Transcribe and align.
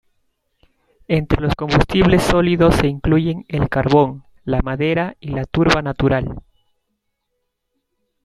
Entre 1.07 1.39
los 1.41 1.53
combustibles 1.53 2.23
sólidos 2.23 2.73
se 2.77 2.87
incluyen 2.87 3.45
el 3.47 3.69
carbón, 3.69 4.23
la 4.43 4.59
madera 4.63 5.15
y 5.19 5.27
la 5.29 5.45
turba 5.45 5.83
natural. 5.83 6.41